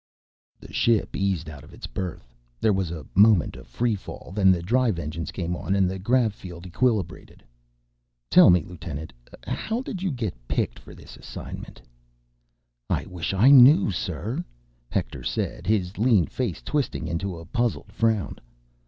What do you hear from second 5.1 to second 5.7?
came